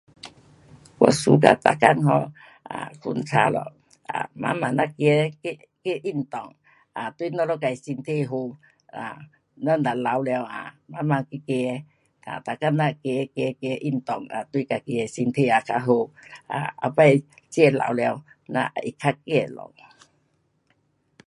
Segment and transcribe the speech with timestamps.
[0.99, 1.83] 我喜欢每天
[4.33, 4.93] 慢慢走走
[5.83, 6.53] 运动
[7.17, 8.57] 对我们身体好我
[9.55, 10.29] 们老了
[10.87, 11.85] 慢慢走每天
[12.43, 12.81] 走走走
[13.81, 14.11] 运动
[14.53, 15.89] 也对身体有好处
[16.49, 16.53] 下
[17.51, 18.01] 次老了
[18.51, 18.55] 还
[18.99, 19.57] 可以走路